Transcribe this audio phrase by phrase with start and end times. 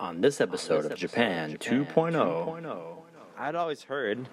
[0.00, 2.96] on this episode of Japan 2.0.
[3.38, 4.28] I'd always heard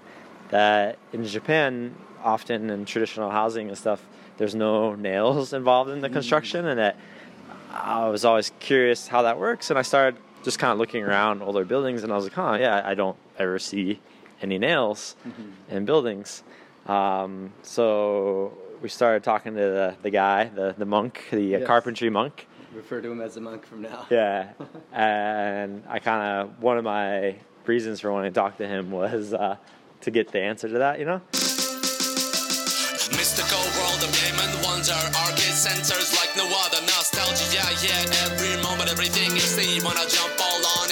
[0.50, 1.94] that in Japan,
[2.24, 4.04] often in traditional housing and stuff,
[4.38, 6.96] there's no nails involved in the construction, and that
[7.72, 9.70] I was always curious how that works.
[9.70, 12.58] And I started just kind of looking around older buildings, and I was like, huh,
[12.60, 14.00] yeah, I don't ever see
[14.42, 15.16] any nails
[15.70, 16.44] in buildings.
[16.86, 21.68] Um, so we started talking to the, the guy, the, the monk, the uh, Yes.
[21.68, 22.48] carpentry monk.
[22.78, 24.06] Refer to him as a monk from now.
[24.12, 24.54] Yeah,
[24.94, 29.34] and I kind of one of my reasons for wanting to talk to him was
[29.34, 29.58] uh,
[30.02, 31.00] to get the answer to that.
[31.00, 31.22] You know.
[33.18, 34.94] Mystical world of game and wonder
[35.26, 40.36] Arcade centers like no other Nostalgia, yeah, yeah Every moment, everything you see Wanna jump
[40.38, 40.87] all on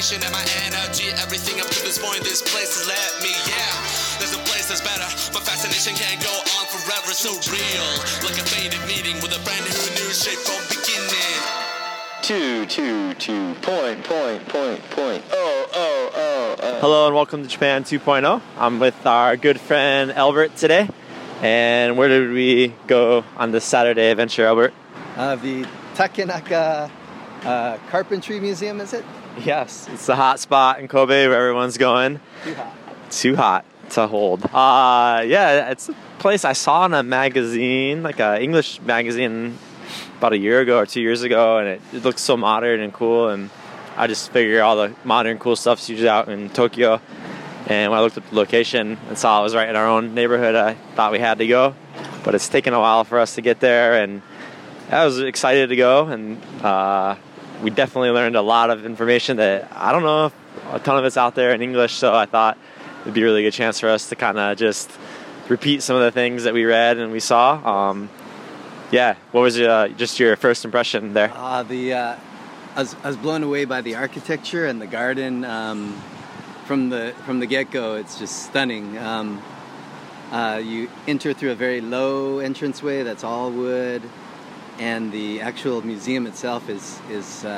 [0.00, 3.72] inspiration And my energy Everything up to this point This place has led me, yeah
[4.16, 5.04] There's a place that's better
[5.36, 7.88] My fascination can't go on forever So real
[8.24, 10.88] Like a faded meeting With a friend who knew straight from beginning
[12.22, 15.24] two, two, two, point, point, point, point.
[15.32, 16.56] Oh, oh, oh.
[16.62, 16.80] Uh.
[16.80, 18.40] Hello and welcome to Japan 2.0.
[18.56, 20.88] I'm with our good friend Albert today.
[21.40, 24.74] And where did we go on this Saturday adventure, Albert?
[25.16, 26.90] Uh, the Takenaka
[27.42, 29.04] uh, Carpentry Museum, is it?
[29.44, 32.20] Yes, it's the hot spot in Kobe where everyone's going.
[32.44, 32.74] Too hot.
[33.10, 34.44] Too hot to hold.
[34.44, 39.58] Uh, yeah, it's a place I saw in a magazine, like a English magazine,
[40.18, 42.92] about a year ago or two years ago, and it, it looks so modern and
[42.92, 43.28] cool.
[43.28, 43.50] And
[43.96, 47.00] I just figure all the modern cool stuff's usually out in Tokyo.
[47.66, 50.14] And when I looked at the location and saw it was right in our own
[50.14, 51.74] neighborhood, I thought we had to go.
[52.24, 54.22] But it's taken a while for us to get there, and
[54.90, 56.06] I was excited to go.
[56.06, 57.16] And uh,
[57.62, 60.32] we definitely learned a lot of information that I don't know
[60.72, 61.94] a ton of it's out there in English.
[61.94, 62.58] So I thought
[63.02, 64.90] it'd be a really good chance for us to kind of just
[65.48, 67.88] repeat some of the things that we read and we saw.
[67.90, 68.08] Um,
[68.90, 71.30] yeah, what was uh, just your first impression there?
[71.34, 72.16] Uh, the, uh,
[72.74, 75.44] I, was, I was blown away by the architecture and the garden.
[75.44, 76.00] Um,
[76.64, 78.96] from the from the get go, it's just stunning.
[78.96, 79.42] Um,
[80.30, 84.02] uh, you enter through a very low entranceway that's all wood,
[84.80, 87.50] and the actual museum itself is is uh,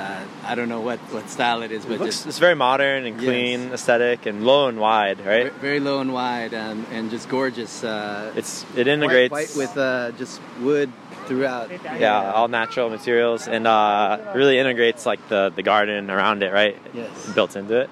[0.51, 3.07] I don't know what, what style it is, but It looks, just it's very modern
[3.07, 3.25] and Yes.
[3.25, 5.53] clean aesthetic and low and wide, right?
[5.61, 7.85] very low and wide um, and just gorgeous.
[7.85, 10.91] Uh, It's it white, integrates white with uh, just wood
[11.27, 11.71] throughout.
[12.01, 16.77] yeah all natural materials and uh, really integrates like the the garden around it, right?
[16.93, 17.11] Yes.
[17.35, 17.91] built into it.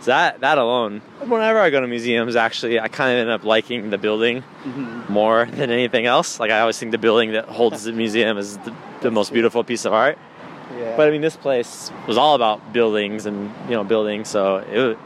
[0.00, 3.44] So that that alone, whenever I go to museums, actually, I kind of end up
[3.44, 5.08] liking the building Mhm.
[5.08, 6.38] more than anything else.
[6.38, 9.64] Like I always think the building that holds the museum is the, the most beautiful
[9.64, 10.16] piece of art.
[10.78, 10.94] Yeah.
[10.96, 14.98] But I mean, this place was all about buildings and you know buildings, so it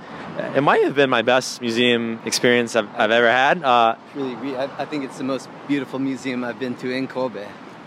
[0.57, 3.63] it might have been my best museum experience I've, I've ever had.
[3.63, 7.47] Uh, really, I, I think it's the most beautiful museum I've been to in Kobe.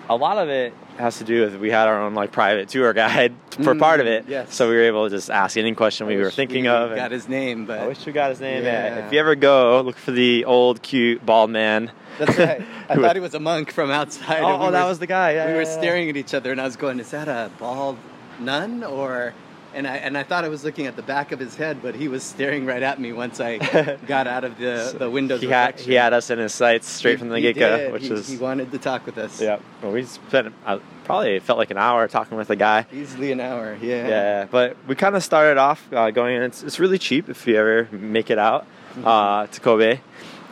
[0.10, 2.94] A lot of it has to do with we had our own like private tour
[2.94, 3.34] guide
[3.64, 4.54] for part of Mm, it, yes.
[4.54, 6.96] so we were able to just ask any question we were thinking we of.
[6.96, 8.64] Got his name, but I wish we got his name.
[8.64, 8.96] Yeah.
[8.96, 9.06] Yeah.
[9.08, 11.92] If you ever go, look for the old, cute, bald man.
[12.20, 12.62] that's right.
[12.90, 14.42] I thought he was a monk from outside.
[14.42, 15.34] Oh, we oh, that was the guy.
[15.34, 17.50] Yeah, we yeah, were staring at each other, and I was going, "Is that a
[17.58, 17.98] bald
[18.40, 19.34] nun?" Or,
[19.76, 21.94] and I and I thought I was looking at the back of his head, but
[21.96, 23.58] he was staring right at me once I
[24.08, 25.42] got out of the the windows.
[25.42, 28.08] He had he had us in his sights straight He- from the get go, which
[28.08, 29.40] he, was he wanted to talk with us.
[29.42, 29.60] yeah.
[29.82, 32.88] Well, we spent uh, probably it felt like an hour talking with the guy.
[32.92, 33.78] easily an hour.
[33.82, 34.08] Yeah.
[34.08, 36.44] Yeah, but we kind of started off uh, going in.
[36.44, 38.66] It's, it's really cheap if you ever make it out
[38.96, 39.06] Mm-hmm.
[39.08, 40.00] uh, to Kobe.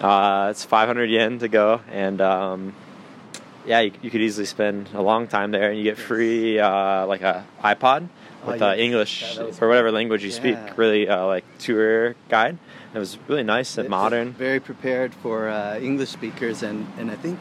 [0.02, 2.76] Uh, it's 500 yen to go, and um,
[3.66, 7.06] yeah, you, you could easily spend a long time there, and you get free uh,
[7.08, 8.08] like a iPod
[8.46, 8.76] Oh, with uh.
[8.78, 10.56] English Yeah, for whatever language you speak.
[10.56, 10.74] Yeah.
[10.76, 12.58] Really, uh, like tour guide.
[12.94, 14.34] It was really nice and It's modern.
[14.34, 17.40] Very prepared for uh, English speakers, and, and I think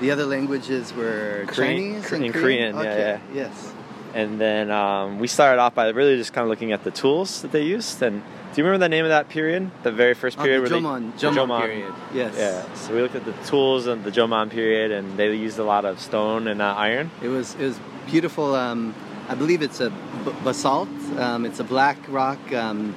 [0.00, 3.20] the other languages were Korean- Chinese Korean- and Korean, yeah, Okay.
[3.34, 3.44] yeah.
[3.44, 3.72] Yes.
[4.14, 7.42] And then um, we started off by really just kind of looking at the tools
[7.42, 8.00] that they used.
[8.02, 8.22] And
[8.58, 9.70] do you remember the name of that period?
[9.84, 11.94] The very first Oh, period the where Jomon, they, the Jomon period.
[12.12, 12.34] Yes.
[12.36, 12.74] Yeah.
[12.74, 15.84] So we looked at the tools of the Jomon period, and they used a lot
[15.84, 17.12] of stone and uh, iron.
[17.22, 17.78] It was it was
[18.08, 18.56] beautiful.
[18.56, 18.96] Um,
[19.28, 20.88] I believe it's a b- basalt.
[21.18, 22.40] Um, it's a black rock.
[22.52, 22.96] Um,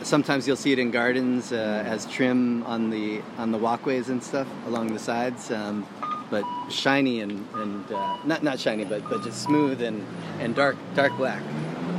[0.00, 4.24] sometimes you'll see it in gardens uh, as trim on the on the walkways and
[4.24, 5.50] stuff along the sides.
[5.50, 5.86] Um,
[6.30, 10.02] but shiny and, and uh, not not shiny, but, but just smooth and,
[10.40, 11.42] and dark dark black.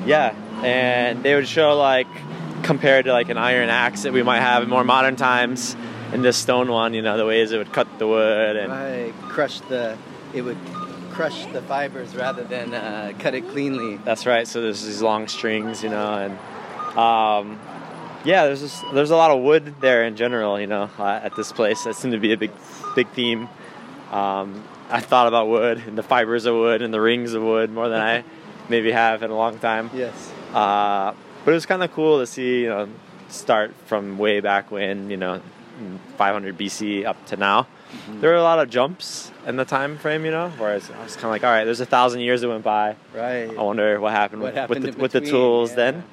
[0.08, 0.34] Yeah.
[0.64, 2.08] And they would show like
[2.66, 5.76] compared to like an iron axe that we might have in more modern times,
[6.12, 9.14] and this stone one, you know, the ways it would cut the wood and I
[9.30, 9.98] crushed the
[10.34, 10.58] it would
[11.12, 13.98] crush the fibers rather than uh, cut it cleanly.
[13.98, 14.46] That's right.
[14.48, 17.60] So there's these long strings, you know, and um,
[18.26, 20.60] yeah, there's just, there's a lot of wood there in general.
[20.60, 22.52] You know, uh, at this place, that seemed to be a big
[22.96, 23.48] big theme.
[24.12, 27.72] Um, I thought about wood and the fibers of wood and the rings of wood
[27.72, 28.24] more than I
[28.70, 29.90] maybe have in a long time.
[29.94, 30.32] Yes.
[30.54, 31.14] Uh,
[31.46, 32.90] but it was kind of cool to see, you know,
[33.30, 35.42] start from way back when, you know,
[36.18, 37.68] 500 BC up to now.
[37.92, 38.22] Mm-hmm.
[38.22, 41.16] There were a lot of jumps in the time frame, you know, whereas I was
[41.16, 42.96] kind of like, all right, there's a thousand years that went by.
[43.14, 43.50] Right.
[43.50, 45.76] I wonder what happened, What with, happened with, the, with the tools yeah.
[45.76, 46.04] then.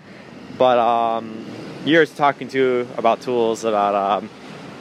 [0.59, 1.47] But um,
[1.85, 4.31] you're talking to about tools about um,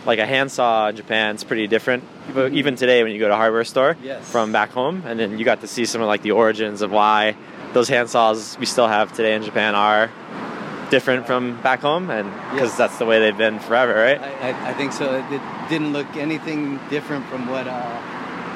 [0.06, 1.36] like a handsaw in Japan.
[1.36, 2.03] It's pretty different.
[2.33, 4.06] But Even today, when you go to a hardware store Mm-hmm.
[4.06, 4.30] Yes.
[4.31, 6.92] from back home, and then you got to see some of like the origins of
[6.92, 7.36] why
[7.73, 10.09] those handsaws we still have today in Japan are
[10.89, 12.77] different from back home, and because Yes.
[12.77, 14.19] that's the way they've been forever, right?
[14.21, 15.23] I, I, I think so.
[15.31, 17.97] It didn't look anything different from what uh,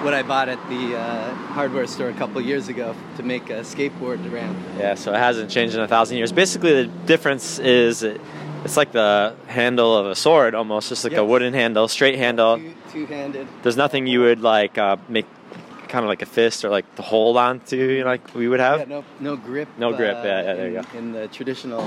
[0.03, 3.61] what I bought at the uh, hardware store a couple years ago to make a
[3.61, 4.57] skateboard ramp.
[4.77, 6.31] Yeah, so it hasn't changed in a thousand years.
[6.31, 8.19] Basically, the difference is it,
[8.65, 12.57] it's like the handle of a sword almost, just like a wooden handle, straight handle.
[12.57, 13.47] Two, two-handed.
[13.63, 15.25] There's nothing you would like uh, make
[15.95, 18.49] kind of like a fist or like to hold on to, you know, like we
[18.49, 18.79] would have.
[18.79, 19.69] Yeah, no, no grip.
[19.77, 20.97] No grip, uh, yeah, yeah, there in, you go.
[20.97, 21.83] In the traditional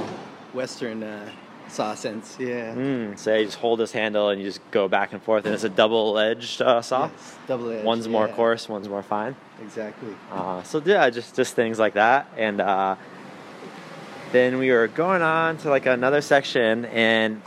[0.55, 1.31] Western uh,
[1.69, 2.75] saw sense, yeah.
[2.75, 5.55] Mm, so you just hold this handle and you just go back and forth, and
[5.55, 7.11] it's a double-edged uh, saw.
[7.11, 7.85] Yes, double edged.
[7.85, 9.37] One's more yeah, coarse, one's more fine.
[9.63, 10.15] Exactly.
[10.33, 12.97] Uh, so yeah, just just things like that, and uh,
[14.33, 17.43] then we were going on to like another section, and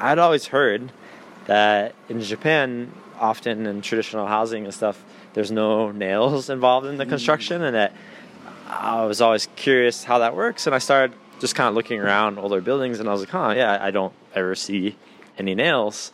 [0.00, 0.90] I'd always heard
[1.46, 5.02] that in Japan, often in traditional housing and stuff,
[5.34, 7.92] there's no nails involved in the construction, and that
[8.66, 12.38] I was always curious how that works, and I started just kind of looking around
[12.38, 14.96] older buildings, and I was like, huh, yeah, I don't ever see
[15.38, 16.12] any nails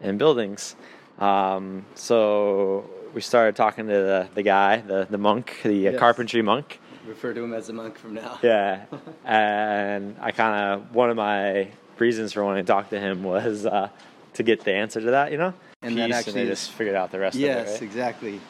[0.00, 0.76] in buildings.
[1.18, 5.98] Um, so we started talking to the, the guy, the, the monk, the Yes.
[5.98, 6.78] carpentry monk.
[7.06, 8.38] Refer to him as a monk from now.
[8.42, 8.84] Yeah,
[9.24, 11.68] and I kind of one of my
[11.98, 13.88] reasons for wanting to talk to him was uh,
[14.34, 15.54] to get the answer to that, you know.
[15.82, 17.72] And that Piece, actually is- just figured out the rest Yes, of it.
[17.72, 17.82] right?
[17.82, 18.40] exactly.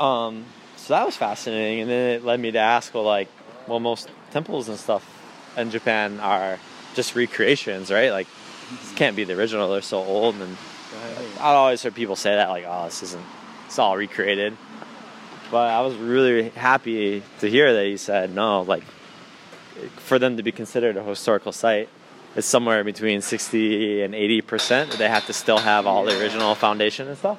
[0.00, 0.44] Um,
[0.76, 3.28] so that was fascinating, and then it led me to ask, well, like,
[3.66, 5.04] well, most temples and stuff
[5.56, 6.58] in Japan are
[6.94, 8.10] just recreations, right?
[8.10, 8.26] Like,
[8.70, 10.34] this can't be the original; they're so old.
[10.36, 10.56] And
[10.94, 11.40] Right.
[11.40, 13.24] I always heard people say that, like, oh, this isn't,
[13.66, 14.56] it's all recreated.
[15.50, 18.84] But I was really happy to hear that he said no, like,
[19.96, 21.88] for them to be considered a historical site.
[22.36, 26.18] It's somewhere between 60 and 80 percent that they have to still have all the
[26.20, 27.38] original foundation and stuff,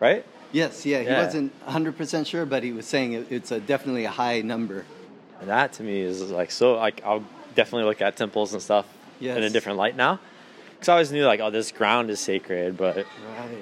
[0.00, 0.24] right?
[0.52, 1.24] Yes, yeah, he Yeah.
[1.24, 4.84] wasn't 100% sure, but he was saying it, it's a, definitely a high number.
[5.40, 7.24] And that to me is like so like I'll
[7.54, 8.86] definitely look at temples and stuff
[9.36, 10.20] in a different light now.
[10.74, 13.06] Because I always knew like oh this ground is sacred, but Right.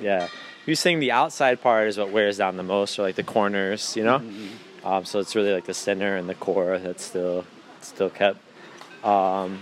[0.02, 0.28] yeah,
[0.66, 3.22] he was saying the outside part is what wears down the most, or like the
[3.24, 4.18] corners, you know.
[4.18, 4.86] Mm-hmm.
[4.86, 7.44] Um, so it's really like the center and the core that's still
[7.80, 8.38] still kept.
[9.04, 9.58] Um,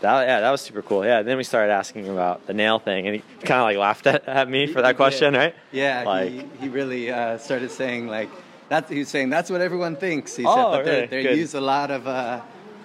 [0.00, 1.04] that yeah, that was super cool.
[1.04, 4.06] Yeah, then we started asking about the nail thing, and he kind of like laughed
[4.06, 5.38] at, at me He- for that question, did.
[5.38, 5.54] right?
[5.72, 8.28] Yeah, Like- he, he really uh, started saying like
[8.68, 10.34] that's he was saying that's what everyone thinks.
[10.36, 11.06] He Oh, said, but really?
[11.24, 12.40] they, use a lot of uh,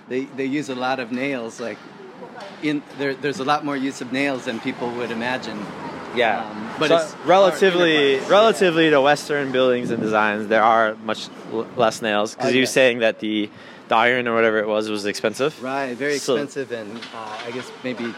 [0.08, 1.60] they they use a lot of nails.
[1.60, 1.78] Like
[2.62, 5.60] in there, there's a lot more use of nails than people would imagine.
[6.13, 11.30] Yeah, Um, but so it's relatively relatively to Western buildings and designs, there are much
[11.54, 12.74] l- less nails because Oh, he was yeah.
[12.74, 13.50] saying that the
[13.91, 15.51] the iron or whatever it was was expensive.
[15.62, 18.13] Right, very So- expensive and uh, I guess maybe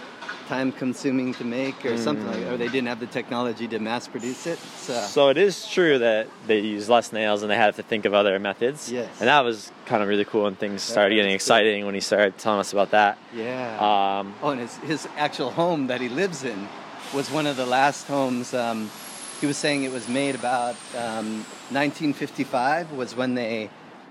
[0.48, 4.08] time consuming to make or something like or they didn't have the technology to mass
[4.08, 4.60] produce it.
[4.60, 8.06] So, So it is true that they use less nails and they had to think
[8.06, 8.92] of other methods.
[8.92, 9.10] Yes.
[9.20, 12.38] and that was kind of really cool when things started getting exciting when he started
[12.38, 13.18] telling us about that.
[13.34, 14.20] yeah.
[14.20, 16.68] Um, Oh, and his, his actual home that he lives in
[17.16, 18.54] was one of the last homes.
[18.54, 18.92] Um,
[19.42, 21.28] he was saying it was made about um,
[21.72, 23.70] 1955 was when they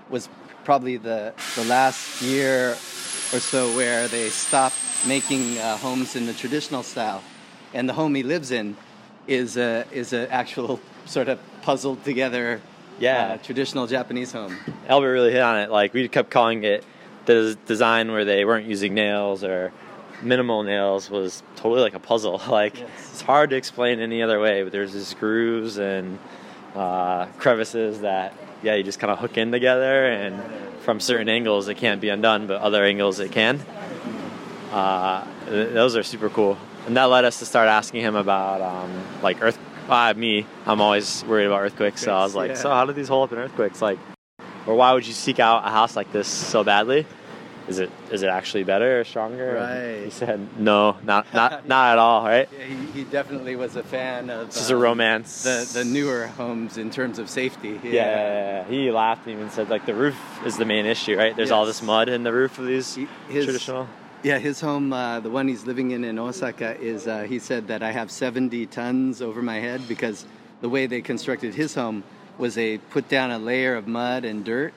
[0.09, 0.27] was
[0.63, 2.71] probably the the last year
[3.33, 4.75] or so where they stopped
[5.07, 7.21] making uh, homes in the traditional style,
[7.73, 8.75] and the home he lives in
[9.27, 12.61] is a is an actual sort of puzzled together
[12.99, 13.33] Yeah.
[13.33, 14.55] uh, traditional Japanese home.
[14.87, 15.69] Albert really hit on it.
[15.71, 16.83] Like we kept calling it
[17.25, 19.71] the design where they weren't using nails or
[20.21, 22.41] minimal nails was totally like a puzzle.
[22.49, 22.89] Like Yes.
[23.11, 24.63] it's hard to explain any other way.
[24.63, 26.19] But there's these grooves and
[26.75, 30.41] uh, crevices that yeah you just kind of hook in together, and
[30.81, 33.59] from certain angles it can't be undone, but other angles it can.
[34.71, 38.61] Uh, th- those are super cool, and that led us to start asking him about
[38.61, 38.91] um,
[39.21, 39.59] like earth.
[39.89, 42.55] Uh, me, I'm always worried about earthquakes, so I was like, Yeah.
[42.55, 43.81] so how do these hold up in earthquakes?
[43.81, 43.99] Like,
[44.65, 47.05] or why would you seek out a house like this so badly?
[47.67, 49.55] Is it is it actually better or stronger?
[49.55, 50.03] Right.
[50.05, 52.23] He said, no, not not not at all.
[52.25, 52.49] Right?
[52.57, 55.43] Yeah, he, he definitely was a fan of This is a um, romance.
[55.43, 57.79] the the newer homes in terms of safety.
[57.83, 58.63] Yeah, yeah, yeah.
[58.65, 60.15] he laughed and even said like the roof
[60.45, 61.35] is the main issue, right?
[61.35, 63.87] There's all this mud in the roof of these He- his- traditional.
[64.23, 67.67] Yeah, his home, uh, the one he's living in in Osaka, is uh, he said
[67.67, 70.25] that I have 70 tons over my head because
[70.61, 72.05] the way they constructed his home
[72.37, 74.73] was they put down a layer of mud and dirt,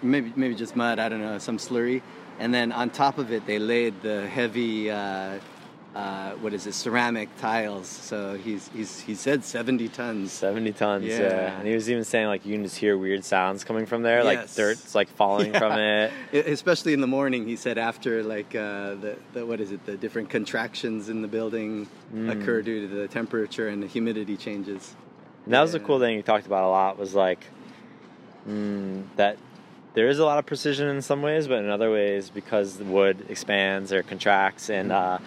[0.00, 2.02] maybe maybe just mud, I don't know, some slurry,
[2.38, 4.90] and then on top of it they laid the heavy.
[4.90, 5.38] Uh,
[5.94, 6.72] uh, what is it?
[6.74, 7.86] Ceramic tiles.
[7.86, 10.32] So he's, he's he said 70 tons.
[10.32, 11.20] 70 tons, yeah.
[11.20, 11.58] Yeah.
[11.60, 14.24] And he was even saying like you can just hear weird sounds coming from there,
[14.24, 15.58] like dirt's like falling Yeah.
[15.60, 16.12] from it.
[16.32, 19.86] E- Especially in the morning, he said after like uh, the, the what is it?
[19.86, 22.30] The different contractions in the building Mm.
[22.30, 24.96] occur due to the temperature and the humidity changes.
[25.44, 27.44] And that was the cool thing he talked about a lot was like
[28.48, 29.36] mm, that
[29.94, 32.84] there is a lot of precision in some ways, but in other ways, because the
[32.84, 35.18] wood expands or contracts, and uh,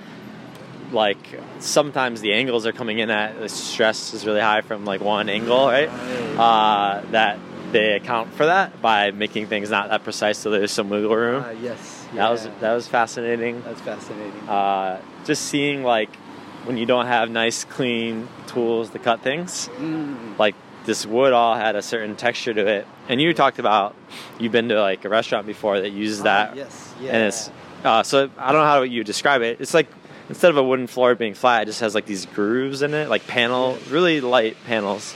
[0.91, 1.17] like
[1.59, 5.29] sometimes the angles are coming in at the stress is really high from like one
[5.29, 5.89] angle, right?
[5.89, 7.39] Uh, that
[7.71, 11.43] they account for that by making things not that precise, so there's some wiggle room.
[11.43, 12.05] Uh, yes.
[12.13, 12.24] yeah.
[12.24, 13.62] That was that was fascinating.
[13.63, 14.47] That's fascinating.
[14.47, 16.15] Uh, just seeing like
[16.63, 20.38] when you don't have nice, clean tools to cut things Mm.
[20.38, 20.55] like
[20.88, 22.88] this wood all had a certain texture to it.
[23.10, 23.96] And you talked about
[24.39, 26.94] you've been to like a restaurant before that uses that, Ah, yes.
[27.00, 27.12] Yeah.
[27.12, 27.51] and it's
[27.84, 29.62] uh, so I don't know how you describe it.
[29.62, 29.88] It's like
[30.29, 33.08] instead of a wooden floor being flat, it just has like these grooves in it,
[33.10, 35.13] like panel, really light panels.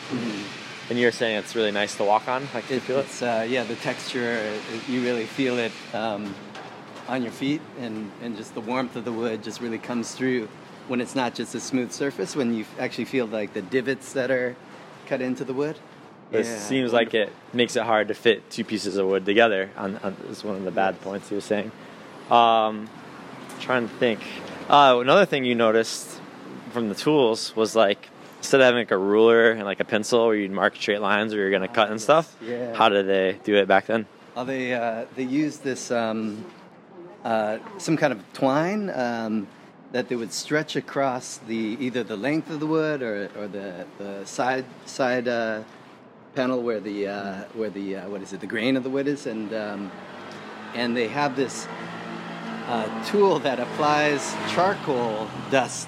[0.90, 2.48] And you're saying it's really nice to walk on.
[2.54, 3.06] Like, you It, feel it?
[3.06, 4.34] it's uh, yeah, the texture.
[4.74, 6.36] It, you really feel it um,
[7.08, 10.50] on your feet, and and just the warmth of the wood just really comes through
[10.90, 12.36] when it's not just a smooth surface.
[12.36, 14.56] When you actually feel like the divots that are
[15.12, 15.77] cut into the wood.
[16.32, 19.70] It Yeah, seems like it makes it hard to fit two pieces of wood together.
[19.75, 21.70] On, on is one of the bad points he was saying.
[22.30, 22.88] Um,
[23.60, 24.22] trying to think.
[24.70, 26.22] Uh, another thing you noticed
[26.72, 30.25] from the tools was like instead of having like a ruler and like a pencil
[30.27, 32.03] where you'd mark straight lines where you're gonna cut and yes.
[32.03, 32.38] stuff.
[32.41, 32.74] Yeah.
[32.74, 34.06] How did they do it back then?
[34.38, 36.46] Oh, they uh, they used this um,
[37.25, 39.48] uh, some kind of twine um,
[39.91, 43.86] that they would stretch across the either the length of the wood or, or the,
[43.98, 45.62] the side side uh,
[46.36, 49.07] panel where the uh, where the uh, what is it the grain of the wood
[49.07, 49.91] is and um,
[50.75, 51.67] and they have this
[52.67, 55.88] uh, tool that applies charcoal dust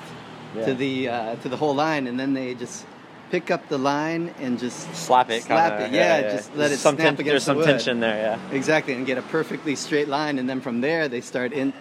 [0.56, 0.66] Yeah.
[0.66, 2.86] to the uh, to the whole line and then they just
[3.32, 5.42] pick up the line and just Slap it.
[5.44, 7.66] slap kinda, it yeah, just let it some snap ten- against There's the some wood.
[7.66, 8.18] tension there.
[8.38, 8.56] Yeah.
[8.56, 11.74] Exactly, and get a perfectly straight line, and then from there they start in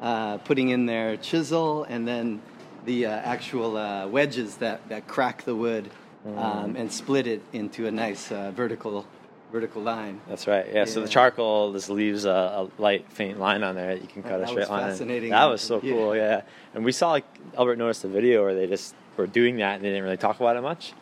[0.00, 2.40] uh, putting in their chisel, and then
[2.84, 5.90] the uh, actual uh, wedges that, that crack the wood
[6.26, 6.36] Mm.
[6.36, 9.06] um, and split it into a nice uh, vertical
[9.52, 10.20] vertical line.
[10.28, 10.66] That's right.
[10.74, 10.84] Yeah.
[10.84, 14.24] So the charcoal just leaves a, a light, faint line on there that you can
[14.24, 14.82] cut a straight line.
[14.82, 14.88] in.
[14.90, 15.30] fascinating.
[15.30, 15.92] That was so Yeah.
[15.92, 16.16] cool.
[16.16, 16.42] Yeah.
[16.74, 17.24] And we saw like
[17.56, 20.40] Albert noticed a video where they just were doing that and they didn't really talk
[20.40, 20.92] about it much.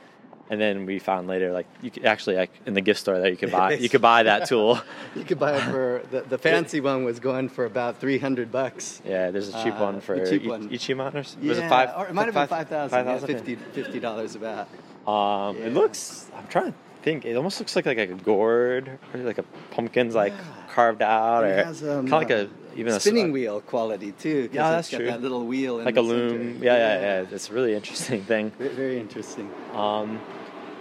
[0.48, 3.30] And then we found later, like you could actually like in the gift store that
[3.30, 4.78] you could buy you could buy that tool.
[5.16, 8.52] You could buy it for the, the fancy one was going for about three hundred
[8.52, 9.02] bucks.
[9.04, 10.68] Yeah, there's a cheap Uh, one for the cheap I- one.
[10.70, 11.90] Ichiman or s- Yeah, was it five?
[11.96, 13.06] or it might have been five thousand.
[13.06, 14.68] Yeah, 50 fifty dollars about.
[15.06, 15.66] Um, Yeah.
[15.66, 16.26] it looks.
[16.36, 17.24] I'm trying to think.
[17.24, 20.44] It almost looks like like a gourd or like a pumpkin's like Yeah.
[20.72, 23.62] carved out And or has, um, kind of like a even a s- spinning wheel
[23.62, 24.48] quality too.
[24.52, 25.06] Yeah, that's it's got true.
[25.10, 26.30] That little wheel like a loom.
[26.54, 26.64] center.
[26.64, 27.34] Yeah, yeah, yeah.
[27.34, 28.52] It's a really interesting thing.
[28.58, 29.50] Very interesting.
[29.74, 30.20] Um,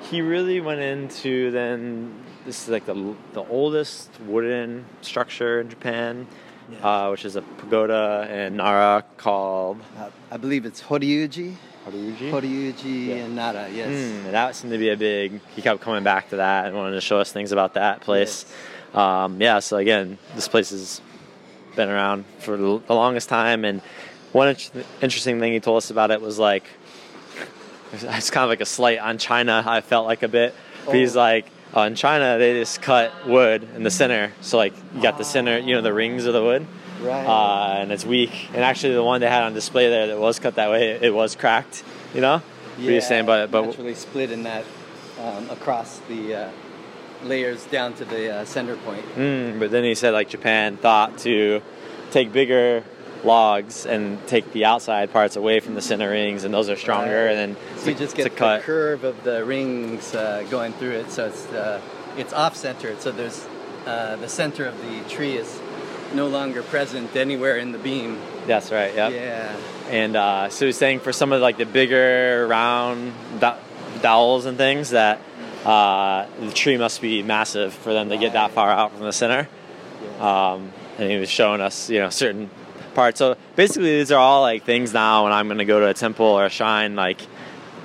[0.09, 2.13] he really went into then.
[2.45, 6.27] This is like the the oldest wooden structure in Japan,
[6.71, 6.79] Yes.
[6.83, 11.55] uh, which is a pagoda in Nara called Uh, I believe it's Horyuji.
[11.88, 12.31] Haruji.
[12.31, 13.15] Horyuji Yeah.
[13.25, 13.89] and Nara, yes.
[13.89, 15.39] Mm, that seemed to be a big.
[15.55, 18.45] He kept coming back to that and wanted to show us things about that place.
[18.93, 21.01] Um, yeah, so again, this place has
[21.75, 23.81] been around for the the longest time, and
[24.31, 24.55] one
[25.01, 26.63] interesting thing he told us about it was like
[27.93, 29.63] it's kind of like a slight on China.
[29.65, 30.53] I felt like a bit.
[30.85, 31.19] But he's Oh.
[31.19, 35.17] like, uh, in China they just cut wood in the center, so like you got
[35.17, 36.65] the center, you know, the rings of the wood,
[37.01, 37.25] Right.
[37.25, 38.49] uh, and it's weak.
[38.53, 41.13] And actually, the one they had on display there that was cut that way, it,
[41.13, 41.83] was cracked.
[42.13, 42.37] You know,
[42.77, 44.63] What you're saying, but but naturally split in that
[45.21, 46.49] um, across the uh,
[47.23, 49.03] layers down to the uh, center point.
[49.15, 51.61] Mm, but then he said like Japan thought to
[52.11, 52.83] take bigger
[53.25, 57.25] logs and take the outside parts away from the center rings, and those are stronger.
[57.25, 57.36] Right.
[57.36, 58.62] And then So to, you just get the cut.
[58.62, 61.82] curve of the rings uh, going through it, so it's uh,
[62.17, 63.01] it's off centered.
[63.01, 63.46] So there's
[63.86, 65.60] uh, the center of the tree is
[66.13, 68.20] no longer present anywhere in the beam.
[68.48, 68.94] That's right.
[68.96, 69.12] Yep.
[69.13, 69.55] Yeah.
[69.89, 74.58] And uh, so he's saying for some of like the bigger round do- dowels and
[74.58, 75.20] things that
[75.65, 79.12] uh, the tree must be massive for them to get that far out from the
[79.12, 79.50] center.
[80.20, 80.51] yeah.
[80.53, 82.50] Um, and he was showing us, you know, certain
[82.95, 83.19] parts.
[83.19, 85.23] So basically, these are all like things now.
[85.25, 87.21] When I'm going to go to a temple or a shrine, like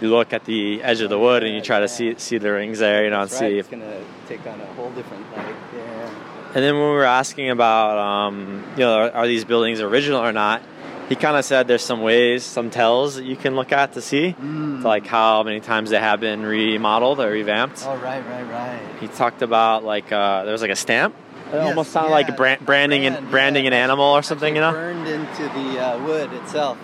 [0.01, 2.51] you look at the edge of the wood and you try to see see the
[2.53, 3.51] rings there, you know, and That's right.
[3.51, 3.59] see.
[3.59, 5.55] It's gonna take on a whole different light.
[5.77, 6.11] Yeah.
[6.55, 10.21] And then when we were asking about, um, you know, are, are these buildings original
[10.21, 10.63] or not,
[11.09, 14.01] he kind of said there's some ways, some tells that you can look at to
[14.01, 14.83] see, Mm.
[14.83, 17.83] like how many times they have been remodeled or revamped.
[17.87, 18.81] Oh right, right, right.
[19.01, 21.15] He talked about like uh, there was like a stamp.
[21.53, 23.69] It Yes, almost sounded yeah, like brand, branding brand, and branding yeah.
[23.69, 24.73] an animal or something, you know.
[24.73, 26.79] Burned into the uh, wood itself.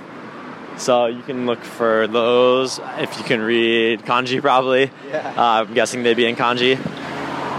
[0.78, 4.90] So you can look for those if you can read kanji, probably.
[5.08, 5.35] Yeah.
[5.37, 6.76] Uh, I'm guessing they'd be in kanji.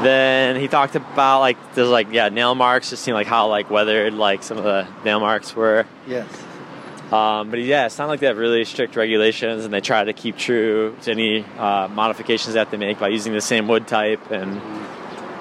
[0.03, 3.71] Then he talked about like there's like yeah nail marks, just seemed like how like
[3.71, 5.87] weathered like some of the nail marks were.
[6.07, 6.27] Yes.
[7.11, 10.13] Um, but yeah, it's not like they have really strict regulations, and they try to
[10.13, 14.29] keep true to any uh, modifications that they make by using the same wood type
[14.29, 14.61] and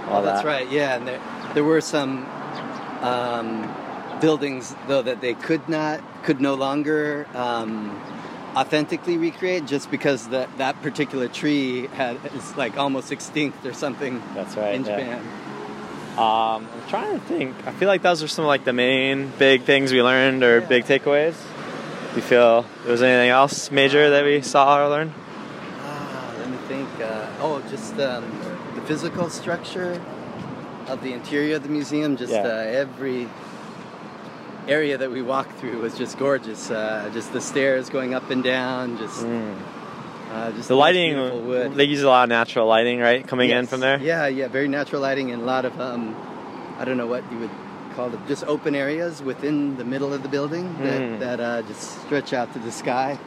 [0.09, 0.47] all Oh, that's that.
[0.47, 0.71] right.
[0.71, 1.21] Yeah, and there
[1.57, 2.27] there were some
[3.01, 3.67] um,
[4.21, 7.99] buildings though that they could not could no longer um,
[8.55, 14.23] authentically recreate just because that that particular tree had is like almost extinct or something
[14.35, 14.75] That's right.
[14.75, 14.99] in yeah.
[14.99, 15.21] Japan.
[16.19, 17.55] Um, I'm trying to think.
[17.67, 20.61] I feel like those are some of like the main big things we learned or
[20.61, 20.67] Yeah.
[20.67, 21.37] big takeaways.
[22.15, 25.15] You feel there was anything else major that we saw or learned?
[25.81, 26.89] Ah, let me think.
[27.01, 28.25] Uh, oh, just um,
[28.75, 29.99] the physical structure
[30.89, 32.17] of the interior of the museum.
[32.17, 32.43] Just Yeah.
[32.43, 32.49] uh,
[32.83, 33.29] every
[34.69, 36.71] area that we walked through was just gorgeous.
[36.71, 38.99] Uh, just the stairs going up and down.
[38.99, 39.25] Just,
[40.33, 41.17] uh, just The lighting,
[41.47, 41.75] wood.
[41.75, 43.27] they use a lot of natural lighting, right?
[43.27, 43.99] Coming in from there.
[44.01, 46.15] Yeah, yeah, very natural lighting and a lot of um,
[46.79, 47.51] I don't know what you would
[47.95, 51.19] call it, just open areas within the middle of the building Mm.
[51.21, 53.19] that, that uh, just stretch out to the sky.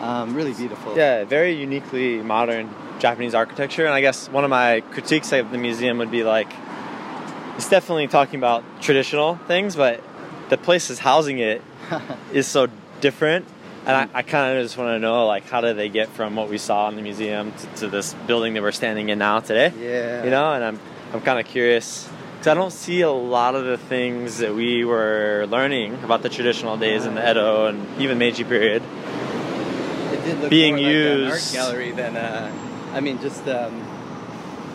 [0.00, 0.96] Um, really beautiful.
[0.96, 3.84] Yeah, very uniquely modern Japanese architecture.
[3.84, 6.52] And I guess one of my critiques of the museum would be like,
[7.56, 10.02] it's definitely talking about traditional things, but
[10.48, 11.62] the places housing it
[12.32, 12.68] is so
[13.00, 13.46] different.
[13.86, 14.16] And I, hmm.
[14.16, 16.58] I kind of just want to know, like, how did they get from what we
[16.58, 19.72] saw in the museum to, to this building that we're standing in now today?
[19.78, 20.24] Yeah.
[20.24, 20.80] You know, and I'm,
[21.12, 22.08] I'm kind of curious
[22.44, 26.28] because I don't see a lot of the things that we were learning about the
[26.28, 27.30] traditional days in the ah.
[27.30, 28.82] Edo and even Meiji period.
[30.12, 32.52] It did look being more like an art used- gallery than a,
[32.92, 33.82] I mean, just um,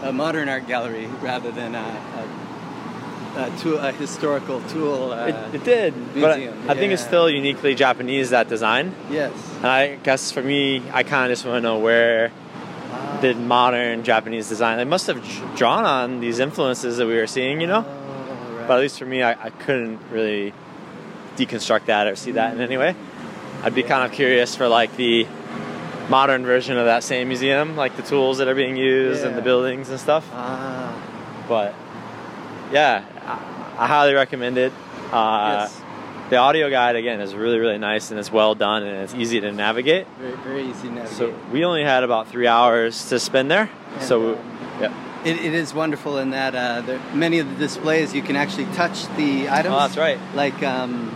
[0.02, 2.39] a modern art gallery rather than a, a,
[3.40, 5.12] a, tool, a historical tool.
[5.14, 8.94] Uh, It, it did, but museum, I think it's still uniquely Japanese that design.
[9.10, 9.32] yes.
[9.58, 12.32] And I guess for me, I kind of just want to know where
[13.22, 14.78] did modern Japanese design?
[14.78, 15.22] They must have
[15.56, 17.86] drawn on these influences that we were seeing, you know.
[17.86, 18.68] Oh, right.
[18.68, 20.54] But at least for me, I, I couldn't really
[21.36, 22.96] deconstruct that or see that in any way.
[23.64, 25.28] I'd be kind of curious for like the
[26.10, 29.42] modern version of that same museum, like the tools that are being used and the
[29.42, 30.28] buildings and stuff.
[30.34, 30.92] Ah,
[31.48, 31.76] But
[32.72, 33.06] yeah,
[33.78, 34.74] I, I highly recommend it.
[35.12, 35.82] Uh, yes.
[36.30, 39.42] The audio guide again is really really nice and it's well done and it's easy
[39.42, 40.06] to navigate.
[40.20, 41.18] Very, very easy to navigate.
[41.18, 43.68] So we only had about three hours to spend there.
[43.94, 44.94] And, so um, yeah,
[45.26, 48.66] It, it is wonderful in that uh, there, many of the displays you can actually
[48.76, 49.74] touch the items.
[49.74, 50.20] oh that's right.
[50.36, 51.10] Like um,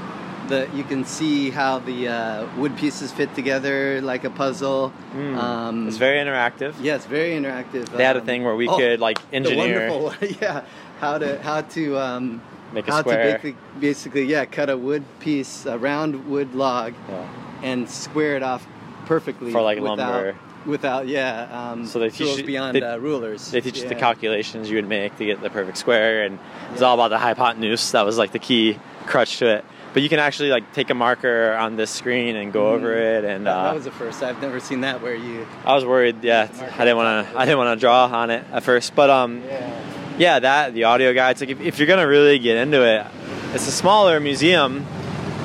[0.48, 4.92] the you can see how the uh, wood pieces fit together like a puzzle.
[5.16, 5.38] Mm.
[5.38, 6.74] Um, it's very interactive.
[6.82, 7.90] yes, very interactive.
[7.90, 9.88] They had a Um, thing where we oh, could like engineer.
[9.90, 10.64] the wonderful, yeah,
[11.00, 12.42] how to how to um,
[12.74, 13.18] make a how square.
[13.18, 17.28] to basically, basically yeah cut a wood piece, a round wood log, Yeah.
[17.64, 18.66] and square it off
[19.06, 20.36] perfectly For, like, without, lumber.
[20.66, 23.52] Without yeah, um, So they teach tools you- beyond they- uh, rulers.
[23.52, 26.40] They teach you the calculations you would make to get the perfect square, and
[26.72, 27.92] it's all about the hypotenuse.
[27.92, 29.66] That was like the key crutch to it.
[29.94, 33.24] But you can actually like take a marker on this screen and go over it,
[33.24, 33.46] and.
[33.46, 34.24] That, uh, that was the first.
[34.24, 35.46] I've never seen that where you.
[35.66, 36.24] I was worried.
[36.24, 37.38] Yeah, I didn't want to.
[37.38, 40.16] I didn't want to draw on it at first, but um, Yeah.
[40.18, 41.42] yeah, that the audio guides.
[41.42, 43.06] Like if, if you're gonna really get into it,
[43.54, 44.84] it's a smaller museum,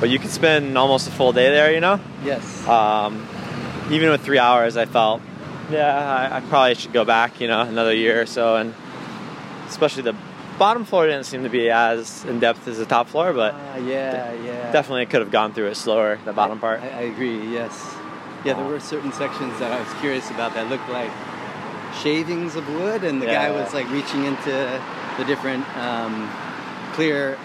[0.01, 1.71] but you could spend almost a full day there.
[1.73, 2.67] You know, Yes.
[2.67, 3.29] um,
[3.91, 5.21] even with three hours, I felt,
[5.71, 7.39] yeah, I, I probably should go back.
[7.41, 8.73] You know, another year or so, and
[9.69, 10.15] especially the
[10.59, 13.77] bottom floor didn't seem to be as in depth as the top floor, but Ah,
[13.77, 14.73] yeah, yeah.
[14.73, 16.19] definitely could have gone through it slower.
[16.25, 16.81] The bottom part.
[16.81, 17.39] I, I agree.
[17.53, 17.95] Yes.
[18.45, 21.11] Yeah, there were certain sections that I was curious about that looked like
[22.03, 23.63] shavings of wood, and the guy Yeah.
[23.63, 24.81] was like reaching into
[25.19, 26.31] the different um,
[26.93, 27.37] clear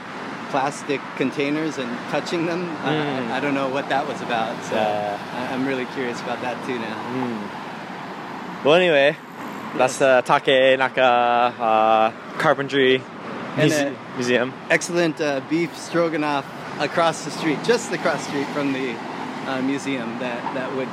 [0.52, 2.70] plastic containers and touching them.
[2.84, 3.32] Uh, Mm.
[3.32, 5.18] I, I don't know what that was about, so Yeah.
[5.50, 6.94] I, I'm really curious about that too now.
[7.14, 8.68] Hmm.
[8.68, 9.18] Well, anyway,
[9.78, 13.02] that's the Takenaka uh, Carpentry
[13.58, 14.54] Muse- Museum.
[14.70, 16.46] Excellent uh, beef stroganoff
[16.80, 18.96] across the street, just across the street from the
[19.48, 20.90] uh, museum that that would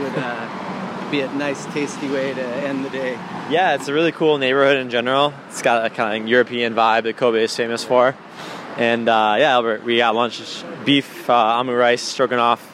[0.00, 3.12] would uh, be a nice, tasty way to end the day.
[3.50, 5.34] Yeah, it's a really cool neighborhood in general.
[5.48, 8.16] It's got a kind of European vibe that Kobe is famous for.
[8.78, 12.71] And uh, yeah, Albert, we got lunch, beef, uh, omurice, stroganoff,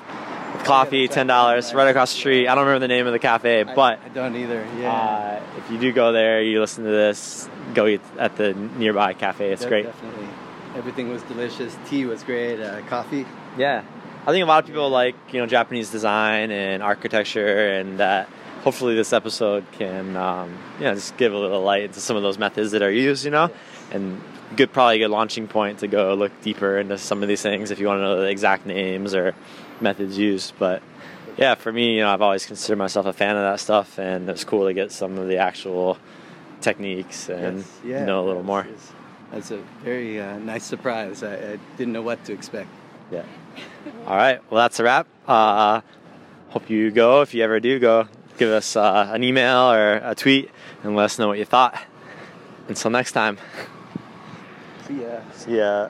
[0.69, 2.47] coffee, ten dollars, right across the street.
[2.49, 4.67] I don't remember the name of the cafe, but I, I don't either.
[4.79, 4.93] Yeah.
[4.93, 9.15] uh, if you do go there, you listen to this, go eat at the nearby
[9.15, 9.53] cafe.
[9.53, 9.87] It's great.
[9.87, 10.29] Definitely.
[10.77, 11.77] Everything was delicious.
[11.89, 12.61] Tea was great.
[12.61, 13.27] Uh, coffee.
[13.57, 13.83] Yeah,
[14.27, 18.29] I think a lot of people like you know Japanese design and architecture, and that
[18.63, 22.23] hopefully this episode can um, you know just give a little light into some of
[22.23, 23.51] those methods that are used, you know,
[23.91, 24.21] and
[24.57, 27.71] good probably a good launching point to go look deeper into some of these things
[27.71, 29.35] if you want to know the exact names or
[29.81, 30.55] methods used.
[30.59, 30.83] But
[31.37, 34.29] yeah, for me, you know, I've always considered myself a fan of that stuff, and
[34.29, 35.99] it's cool to get some of the actual
[36.61, 38.65] techniques and Yes, yeah, know a little more.
[38.65, 38.93] That's,
[39.31, 41.23] that's a very uh, nice surprise.
[41.23, 42.69] I, I didn't know what to expect.
[43.11, 43.25] Yeah.
[44.07, 44.41] All right.
[44.51, 45.07] Well, that's a wrap.
[45.27, 45.81] Uh,
[46.49, 47.23] hope you go.
[47.23, 50.51] If you ever do go, give us uh, an email or a tweet
[50.83, 51.79] and let us know what you thought.
[52.69, 53.39] Until next time.
[54.87, 55.21] See ya.
[55.33, 55.89] See ya.